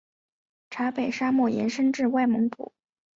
[0.71, 2.73] 察北沙漠延伸至外蒙古。